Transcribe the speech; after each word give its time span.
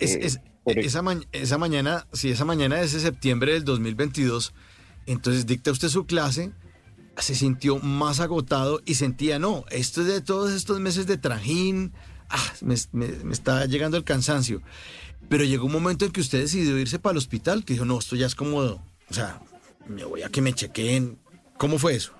Es, 0.00 0.14
es, 0.14 0.40
esa, 0.64 1.02
ma 1.02 1.20
esa 1.32 1.58
mañana, 1.58 2.06
si 2.12 2.30
esa 2.30 2.44
mañana 2.44 2.80
es 2.80 2.92
de 2.92 3.00
septiembre 3.00 3.52
del 3.52 3.64
2022, 3.64 4.52
entonces 5.06 5.46
dicta 5.46 5.70
usted 5.70 5.88
su 5.88 6.06
clase, 6.06 6.52
se 7.16 7.34
sintió 7.34 7.78
más 7.78 8.20
agotado 8.20 8.80
y 8.84 8.94
sentía, 8.94 9.38
no, 9.38 9.64
esto 9.70 10.02
es 10.02 10.06
de 10.06 10.20
todos 10.20 10.52
estos 10.52 10.80
meses 10.80 11.06
de 11.06 11.16
trajín, 11.16 11.92
ah, 12.28 12.52
me, 12.60 12.76
me, 12.92 13.08
me 13.08 13.32
está 13.32 13.66
llegando 13.66 13.96
el 13.96 14.04
cansancio. 14.04 14.62
Pero 15.28 15.44
llegó 15.44 15.66
un 15.66 15.72
momento 15.72 16.04
en 16.04 16.12
que 16.12 16.20
usted 16.20 16.40
decidió 16.40 16.78
irse 16.78 16.98
para 16.98 17.12
el 17.12 17.18
hospital, 17.18 17.64
que 17.64 17.74
dijo, 17.74 17.84
no, 17.84 17.98
esto 17.98 18.16
ya 18.16 18.26
es 18.26 18.34
cómodo, 18.34 18.80
o 19.10 19.14
sea, 19.14 19.40
me 19.88 20.04
voy 20.04 20.22
a 20.22 20.28
que 20.28 20.40
me 20.40 20.52
chequeen. 20.52 21.18
¿Cómo 21.56 21.78
fue 21.78 21.96
eso? 21.96 22.12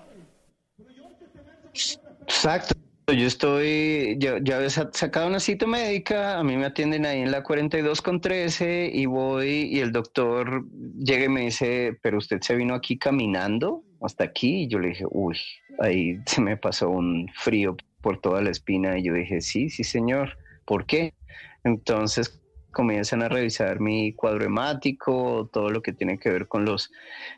Exacto. 2.23 2.75
Yo 3.11 3.25
estoy, 3.25 4.17
yo 4.19 4.37
ya 4.37 4.57
había 4.57 4.69
sacado 4.69 5.27
una 5.27 5.39
cita 5.39 5.65
médica, 5.65 6.37
a 6.37 6.43
mí 6.43 6.55
me 6.57 6.65
atienden 6.65 7.07
ahí 7.07 7.21
en 7.21 7.31
la 7.31 7.41
42 7.41 8.03
con 8.03 8.21
13 8.21 8.91
y 8.93 9.07
voy 9.07 9.67
y 9.71 9.79
el 9.79 9.91
doctor 9.91 10.65
llega 10.95 11.25
y 11.25 11.29
me 11.29 11.41
dice, 11.41 11.97
pero 12.03 12.19
usted 12.19 12.39
se 12.41 12.55
vino 12.55 12.75
aquí 12.75 12.99
caminando 12.99 13.83
hasta 14.01 14.25
aquí 14.25 14.63
y 14.63 14.67
yo 14.67 14.77
le 14.77 14.89
dije, 14.89 15.05
uy, 15.09 15.39
ahí 15.79 16.19
se 16.27 16.39
me 16.41 16.55
pasó 16.55 16.89
un 16.89 17.27
frío 17.33 17.75
por 18.01 18.21
toda 18.21 18.43
la 18.43 18.51
espina 18.51 18.99
y 18.99 19.03
yo 19.03 19.13
dije, 19.13 19.41
sí, 19.41 19.71
sí 19.71 19.83
señor, 19.83 20.37
¿por 20.65 20.85
qué? 20.85 21.15
Entonces 21.63 22.39
comienzan 22.71 23.23
a 23.23 23.29
revisar 23.29 23.79
mi 23.79 24.13
cuadro 24.13 24.45
hemático, 24.45 25.49
todo 25.51 25.71
lo 25.71 25.81
que 25.81 25.93
tiene 25.93 26.19
que 26.19 26.29
ver 26.29 26.47
con 26.47 26.63
los 26.63 26.91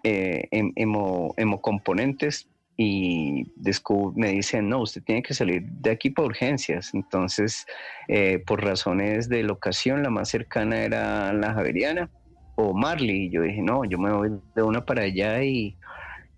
eh, 0.03 0.49
hemo, 0.52 1.33
hemocomponentes 1.38 2.50
y 2.77 3.45
me 4.16 4.31
dicen, 4.31 4.69
no, 4.69 4.81
usted 4.81 5.03
tiene 5.03 5.22
que 5.22 5.33
salir 5.33 5.64
de 5.64 5.91
aquí 5.91 6.09
por 6.09 6.25
urgencias. 6.25 6.94
Entonces, 6.94 7.66
eh, 8.08 8.39
por 8.45 8.64
razones 8.64 9.30
de 9.30 9.44
locación, 9.44 10.03
la 10.03 10.09
más 10.09 10.30
cercana 10.30 10.83
era 10.83 11.31
la 11.33 11.53
Javeriana 11.53 12.09
o 12.55 12.73
Marley. 12.73 13.25
Y 13.25 13.30
yo 13.30 13.42
dije, 13.44 13.61
no, 13.61 13.86
yo 13.86 13.99
me 13.99 14.11
voy 14.11 14.31
de 14.55 14.64
una 14.64 14.83
para 14.83 15.03
allá 15.03 15.44
y, 15.44 15.75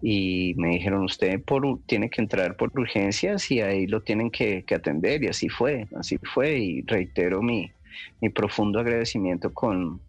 y 0.02 0.54
me 0.58 0.70
dijeron, 0.72 1.04
usted 1.04 1.42
por, 1.44 1.64
tiene 1.86 2.10
que 2.10 2.22
entrar 2.22 2.58
por 2.58 2.72
urgencias 2.78 3.50
y 3.50 3.62
ahí 3.62 3.88
lo 3.88 4.02
tienen 4.02 4.30
que, 4.30 4.64
que 4.64 4.76
atender. 4.76 5.24
Y 5.24 5.28
así 5.28 5.48
fue, 5.50 5.88
así 5.98 6.18
fue. 6.34 6.58
Y 6.58 6.82
reitero 6.82 7.42
mi, 7.42 7.72
mi 8.20 8.30
profundo 8.30 8.80
agradecimiento 8.80 9.54
con, 9.54 10.02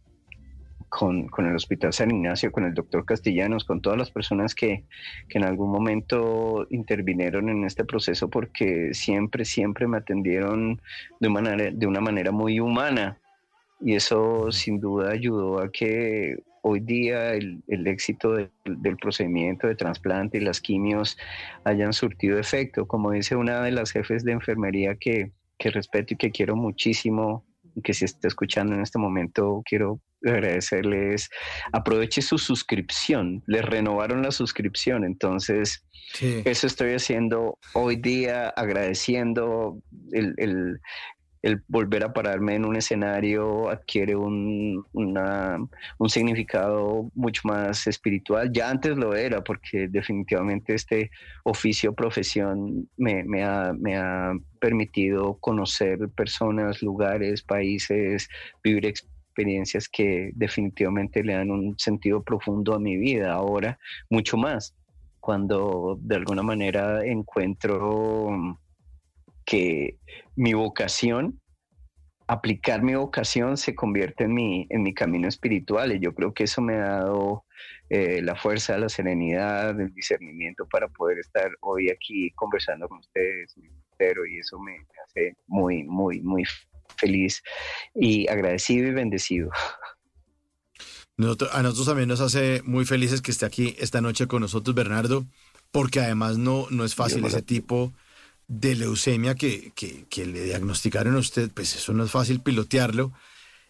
con, 0.97 1.27
con, 1.27 1.47
el 1.47 1.57
Hospital 1.57 1.93
San 1.93 2.13
Ignacio, 2.13 2.53
con 2.53 2.65
el 2.65 2.73
doctor 2.73 3.05
Castellanos, 3.05 3.65
con 3.65 3.83
todas 3.83 3.99
las 3.99 4.13
personas 4.13 4.55
que, 4.55 4.85
que, 5.29 5.39
en 5.39 5.45
algún 5.45 5.71
momento 5.71 6.69
intervinieron 6.71 7.49
en 7.49 7.65
este 7.65 7.85
proceso 7.85 8.31
porque 8.31 8.95
siempre, 8.95 9.45
siempre 9.45 9.89
me 9.89 9.97
atendieron 9.97 10.81
de 11.19 11.29
una 11.29 11.41
manera, 11.41 11.71
de 11.75 11.87
una 11.87 12.01
manera 12.01 12.31
muy 12.31 12.61
humana. 12.61 13.19
Y 13.81 13.95
eso 13.95 14.53
sin 14.53 14.79
duda 14.79 15.11
ayudó 15.11 15.59
a 15.59 15.73
que 15.73 16.39
hoy 16.63 16.79
día 16.79 17.35
el, 17.35 17.61
el 17.67 17.89
éxito 17.89 18.33
de, 18.33 18.51
del 18.65 18.97
procedimiento 18.97 19.67
de 19.67 19.75
trasplante 19.75 20.39
y 20.39 20.43
las 20.43 20.61
quimios 20.61 21.19
hayan 21.65 21.93
surtido 21.93 22.39
efecto. 22.39 22.87
Como 22.87 23.11
dice 23.11 23.35
una 23.35 23.63
de 23.63 23.73
las 23.73 23.91
jefes 23.91 24.25
de 24.25 24.31
enfermería 24.31 24.95
que, 24.95 25.33
que 25.59 25.71
respeto 25.71 26.15
y 26.15 26.17
que 26.17 26.31
quiero 26.31 26.55
muchísimo, 26.55 27.45
que 27.83 27.95
si 27.95 28.05
está 28.05 28.29
escuchando 28.29 28.75
en 28.75 28.81
este 28.81 29.01
momento, 29.01 29.61
quiero 29.65 30.01
agradecerles. 30.25 31.31
Aproveche 31.73 32.23
su 32.23 32.39
suscripción, 32.39 33.43
le 33.47 33.63
renovaron 33.63 34.23
la 34.23 34.31
suscripción, 34.31 35.05
entonces 35.05 35.85
sí. 36.13 36.43
eso 36.45 36.67
estoy 36.67 36.93
haciendo 36.93 37.59
hoy 37.73 37.97
día, 37.97 38.49
agradeciendo 38.49 39.79
el, 40.13 40.35
el, 40.37 40.81
el, 41.43 41.63
volver 41.69 42.05
a 42.05 42.13
pararme 42.13 42.55
en 42.55 42.65
un 42.65 42.77
escenario 42.77 43.69
adquiere 43.69 44.17
un, 44.17 44.85
una, 44.93 45.59
un 45.99 46.09
significado 46.09 47.11
mucho 47.15 47.43
más 47.45 47.87
espiritual. 47.87 48.51
Ya 48.53 48.71
antes 48.71 48.97
lo 48.97 49.15
era, 49.15 49.45
porque 49.45 49.89
definitivamente 49.89 50.75
este 50.75 51.11
oficio, 51.45 51.95
profesión, 51.95 52.89
me, 52.97 53.25
me, 53.25 53.45
ha, 53.45 53.75
me 53.79 53.97
ha 53.97 54.33
permitido 54.59 55.37
conocer 55.39 56.09
personas, 56.17 56.81
lugares, 56.81 57.43
países, 57.43 58.29
vivir 58.63 58.87
experiencias 58.87 59.14
que 59.89 60.31
definitivamente 60.35 61.23
le 61.23 61.35
dan 61.35 61.51
un 61.51 61.79
sentido 61.79 62.23
profundo 62.23 62.75
a 62.75 62.79
mi 62.79 62.97
vida. 62.97 63.33
Ahora, 63.33 63.79
mucho 64.11 64.37
más, 64.37 64.75
cuando 65.21 65.99
de 66.01 66.17
alguna 66.17 66.43
manera 66.43 67.05
encuentro 67.05 68.59
que 69.45 69.99
mi 70.37 70.55
vocación, 70.55 71.41
aplicar 72.27 72.83
mi 72.83 72.95
vocación 72.95 73.57
se 73.57 73.75
convierte 73.75 74.25
en 74.25 74.35
mi, 74.35 74.67
en 74.71 74.83
mi 74.83 74.95
camino 74.95 75.29
espiritual 75.29 75.93
y 75.93 76.01
yo 76.01 76.15
creo 76.15 76.33
que 76.33 76.45
eso 76.45 76.63
me 76.63 76.75
ha 76.75 77.01
dado 77.01 77.45
eh, 77.91 78.23
la 78.23 78.35
fuerza, 78.35 78.79
la 78.79 78.89
serenidad, 78.89 79.79
el 79.79 79.93
discernimiento 79.93 80.67
para 80.67 80.89
poder 80.89 81.19
estar 81.19 81.51
hoy 81.61 81.91
aquí 81.91 82.31
conversando 82.31 82.89
con 82.89 82.99
ustedes 82.99 83.55
y 84.29 84.39
eso 84.39 84.59
me 84.59 84.77
hace 85.05 85.37
muy, 85.47 85.85
muy, 85.85 86.21
muy 86.21 86.45
feliz 86.97 87.43
y 87.95 88.29
agradecido 88.29 88.89
y 88.89 88.93
bendecido. 88.93 89.51
Nosotros, 91.17 91.51
a 91.53 91.63
nosotros 91.63 91.87
también 91.87 92.09
nos 92.09 92.21
hace 92.21 92.63
muy 92.65 92.85
felices 92.85 93.23
que 93.23 93.31
esté 93.31 93.47
aquí 93.47 93.77
esta 93.79 94.01
noche 94.01 94.27
con 94.27 94.41
nosotros, 94.41 94.75
Bernardo, 94.75 95.25
porque 95.71 96.01
además 96.01 96.39
no, 96.39 96.67
no 96.71 96.85
es 96.85 96.95
fácil 96.95 97.25
ese 97.25 97.43
tipo 97.43 97.93
de 98.49 98.75
leucemia 98.75 99.35
que, 99.35 99.73
que, 99.75 100.05
que, 100.11 100.27
le 100.27 100.45
diagnosticaron 100.45 101.17
a 101.17 101.19
usted, 101.19 101.51
pues 101.53 101.77
eso 101.77 101.93
no 101.93 102.05
es 102.05 102.11
fácil 102.11 102.41
pilotearlo 102.41 103.13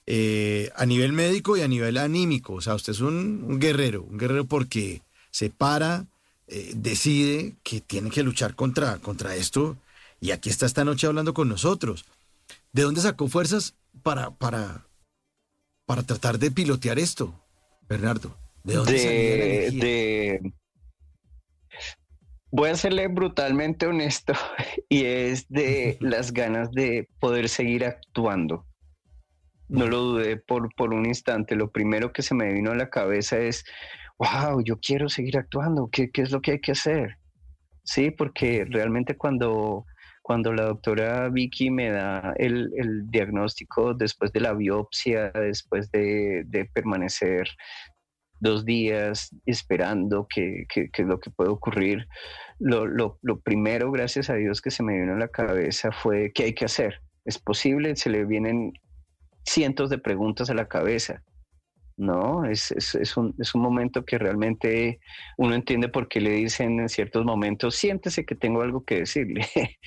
eh, 0.07 0.71
a 0.77 0.85
nivel 0.85 1.13
médico 1.13 1.57
y 1.57 1.63
a 1.63 1.69
nivel 1.69 1.99
anímico. 1.99 2.55
O 2.55 2.61
sea, 2.61 2.75
usted 2.75 2.93
es 2.93 3.01
un, 3.01 3.45
un 3.47 3.59
guerrero, 3.59 4.03
un 4.03 4.19
guerrero 4.19 4.47
porque 4.47 5.03
se 5.31 5.51
para, 5.51 6.07
eh, 6.49 6.73
decide 6.75 7.55
que 7.63 7.81
tiene 7.81 8.11
que 8.11 8.23
luchar 8.23 8.55
contra, 8.55 8.99
contra 8.99 9.37
esto 9.37 9.77
y 10.21 10.31
aquí 10.31 10.51
está 10.51 10.67
esta 10.67 10.85
noche 10.85 11.07
hablando 11.07 11.35
con 11.35 11.49
nosotros. 11.49 12.05
¿De 12.75 12.83
dónde 12.83 13.01
sacó 13.01 13.29
fuerzas 13.29 13.77
para, 14.03 14.33
para, 14.33 14.89
para 15.87 16.03
tratar 16.03 16.41
de 16.41 16.51
pilotear 16.51 16.99
esto, 16.99 17.41
Bernardo? 17.89 18.37
¿De 18.65 18.75
dónde 18.75 18.93
de, 18.93 19.71
de, 19.71 20.53
Voy 22.51 22.71
a 22.71 22.75
serle 22.75 23.07
brutalmente 23.07 23.87
honesto 23.87 24.33
y 24.89 25.05
es 25.05 25.49
de 25.49 25.97
las 26.01 26.33
ganas 26.33 26.73
de 26.73 27.09
poder 27.21 27.49
seguir 27.49 27.85
actuando. 27.85 28.67
No 29.69 29.87
lo 29.87 29.99
dudé 29.99 30.37
por, 30.37 30.69
por 30.75 30.93
un 30.93 31.07
instante. 31.07 31.55
Lo 31.55 31.71
primero 31.71 32.13
que 32.13 32.23
se 32.23 32.35
me 32.35 32.53
vino 32.53 32.73
a 32.73 32.77
la 32.77 32.91
cabeza 32.91 33.39
es, 33.39 33.65
wow, 34.19 34.61
yo 34.65 34.81
quiero 34.81 35.09
seguir 35.09 35.39
actuando. 35.39 35.89
¿Qué, 35.93 36.11
qué 36.11 36.23
es 36.23 36.33
lo 36.33 36.43
que 36.43 36.53
hay 36.53 36.61
que 36.61 36.73
hacer? 36.73 37.19
Sí, 37.85 38.11
porque 38.11 38.67
realmente 38.69 39.17
cuando 39.17 39.87
cuando 40.25 40.55
la 40.55 40.65
doctora 40.65 41.29
Vicky 41.29 41.71
me 41.71 41.91
da 41.91 42.33
el, 42.39 42.73
el 42.79 43.11
diagnóstico 43.11 43.93
después 43.93 44.33
de 44.33 44.41
la 44.41 44.55
biopsia, 44.55 45.31
después 45.33 45.91
de, 45.91 46.45
de 46.47 46.65
permanecer 46.65 47.47
dos 48.41 48.65
días 48.65 49.37
esperando 49.45 50.27
que, 50.27 50.65
que, 50.73 51.03
lo 51.03 51.21
que 51.21 51.31
puede 51.31 51.51
ocurrir, 51.51 52.07
lo, 52.59 52.87
lo, 52.87 53.19
lo, 53.21 53.41
primero, 53.41 53.93
gracias 53.93 54.31
a 54.31 54.35
Dios, 54.37 54.63
que 54.63 54.71
se 54.71 54.83
me 54.83 54.99
vino 54.99 55.13
a 55.13 55.19
la 55.19 55.29
cabeza 55.29 55.93
fue 55.93 56.33
qué 56.33 56.45
hay 56.45 56.55
que 56.55 56.65
hacer. 56.65 57.03
¿Es 57.27 57.39
posible? 57.39 57.95
Se 57.95 58.09
le 58.09 58.25
vienen 58.25 58.73
cientos 59.45 59.91
de 59.91 59.99
preguntas 59.99 60.49
a 60.49 60.55
la 60.55 60.69
cabeza. 60.69 61.23
¿No? 61.97 62.45
Es, 62.45 62.71
es, 62.73 62.95
es, 62.95 63.17
un, 63.17 63.35
es, 63.39 63.55
un, 63.55 63.63
momento 63.63 64.05
que 64.05 64.19
realmente 64.19 65.01
uno 65.37 65.55
entiende 65.55 65.89
por 65.89 66.09
qué 66.09 66.21
le 66.21 66.31
dicen 66.31 66.81
en 66.81 66.89
ciertos 66.89 67.25
momentos, 67.25 67.77
siéntese 67.77 68.25
que 68.25 68.35
tengo 68.35 68.63
algo 68.63 68.85
que 68.85 69.01
decirle, 69.01 69.47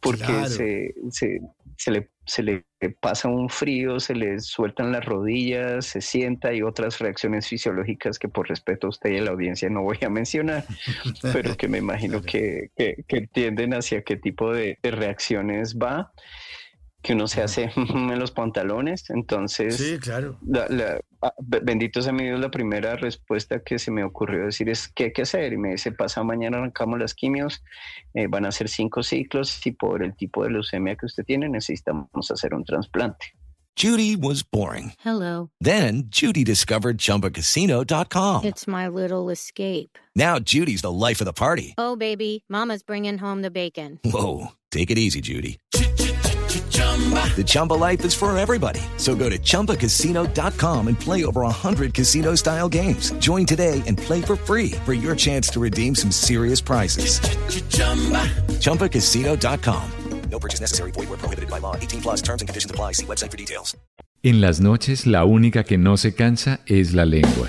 porque 0.00 0.24
claro. 0.24 0.46
se, 0.48 0.94
se, 1.10 1.40
se, 1.76 1.90
le, 1.90 2.10
se 2.26 2.42
le 2.42 2.64
pasa 3.00 3.28
un 3.28 3.48
frío, 3.48 4.00
se 4.00 4.14
le 4.14 4.40
sueltan 4.40 4.92
las 4.92 5.04
rodillas, 5.04 5.86
se 5.86 6.00
sienta 6.00 6.54
y 6.54 6.62
otras 6.62 6.98
reacciones 6.98 7.46
fisiológicas 7.48 8.18
que 8.18 8.28
por 8.28 8.48
respeto 8.48 8.86
a 8.86 8.90
usted 8.90 9.10
y 9.10 9.18
a 9.18 9.22
la 9.22 9.30
audiencia 9.32 9.68
no 9.68 9.82
voy 9.82 9.98
a 10.02 10.08
mencionar, 10.08 10.64
pero 11.32 11.56
que 11.56 11.68
me 11.68 11.78
imagino 11.78 12.22
que, 12.22 12.70
que, 12.76 13.04
que 13.06 13.16
entienden 13.18 13.74
hacia 13.74 14.02
qué 14.02 14.16
tipo 14.16 14.52
de, 14.52 14.78
de 14.82 14.90
reacciones 14.90 15.76
va. 15.76 16.12
Que 17.02 17.14
uno 17.14 17.26
se 17.26 17.42
hace 17.42 17.70
en 17.76 18.18
los 18.18 18.30
pantalones. 18.30 19.10
Entonces, 19.10 19.76
Sí, 19.76 19.98
claro. 19.98 20.38
la- 20.46 20.68
la- 20.68 21.00
ah, 21.22 21.34
be- 21.42 21.60
bendito 21.60 22.00
sea 22.02 22.12
mi 22.12 22.24
Dios, 22.24 22.38
la 22.40 22.50
primera 22.50 22.96
respuesta 22.96 23.60
que 23.62 23.78
se 23.78 23.90
me 23.90 24.04
ocurrió 24.04 24.44
decir 24.46 24.68
es 24.68 24.88
¿qué 24.88 25.04
hay 25.04 25.12
que 25.12 25.22
hacer? 25.22 25.52
Y 25.52 25.56
me 25.58 25.70
dice, 25.72 25.92
pasa 25.92 26.22
mañana 26.22 26.58
arrancamos 26.58 26.98
las 26.98 27.14
quimios, 27.14 27.62
eh, 28.14 28.26
van 28.28 28.46
a 28.46 28.52
ser 28.52 28.68
cinco 28.68 29.02
ciclos 29.02 29.66
y 29.66 29.72
por 29.72 30.02
el 30.04 30.14
tipo 30.16 30.44
de 30.44 30.50
leucemia 30.50 30.94
que 30.96 31.06
usted 31.06 31.24
tiene 31.24 31.48
necesitamos 31.48 32.30
hacer 32.30 32.54
un 32.54 32.64
trasplante. 32.64 33.26
Judy 33.74 34.16
was 34.16 34.42
boring. 34.44 34.92
Hello. 35.02 35.48
Then 35.58 36.04
Judy 36.10 36.44
discovered 36.44 36.98
ChumbaCasino.com. 36.98 38.44
It's 38.44 38.66
my 38.68 38.86
little 38.86 39.30
escape. 39.30 39.96
Now 40.14 40.38
Judy's 40.38 40.82
the 40.82 40.92
life 40.92 41.22
of 41.22 41.26
the 41.26 41.32
party. 41.32 41.74
Oh, 41.78 41.96
baby, 41.96 42.44
Mama's 42.50 42.82
bringing 42.82 43.16
home 43.18 43.40
the 43.40 43.50
bacon. 43.50 43.98
Whoa, 44.04 44.48
take 44.70 44.90
it 44.90 44.98
easy, 44.98 45.22
Judy. 45.22 45.58
The 47.36 47.44
Chumba 47.44 47.74
life 47.74 48.04
is 48.04 48.14
for 48.14 48.36
everybody. 48.38 48.80
So 48.98 49.14
go 49.16 49.28
to 49.28 49.38
ChumbaCasino.com 49.38 50.88
and 50.88 51.00
play 51.00 51.24
over 51.24 51.40
100 51.40 51.94
casino-style 51.94 52.68
games. 52.68 53.10
Join 53.14 53.46
today 53.46 53.82
and 53.86 53.98
play 53.98 54.20
for 54.20 54.36
free 54.36 54.72
for 54.84 54.92
your 54.92 55.16
chance 55.16 55.48
to 55.50 55.60
redeem 55.60 55.94
some 55.94 56.12
serious 56.12 56.60
prizes. 56.60 57.18
ChumbaCasino.com. 58.60 59.90
No 60.30 60.38
purchase 60.38 60.60
necessary. 60.60 60.92
Void 60.92 61.08
where 61.10 61.18
prohibited 61.18 61.50
by 61.50 61.58
law. 61.58 61.76
18 61.76 62.00
plus 62.00 62.22
terms 62.22 62.42
and 62.42 62.48
conditions 62.48 62.70
apply. 62.70 62.92
See 62.92 63.06
website 63.06 63.30
for 63.30 63.36
details. 63.36 63.76
En 64.24 64.40
las 64.40 64.60
noches 64.60 65.06
la 65.06 65.24
única 65.24 65.64
que 65.64 65.76
no 65.76 65.96
se 65.96 66.14
cansa 66.14 66.60
es 66.66 66.94
la 66.94 67.04
lengua. 67.04 67.48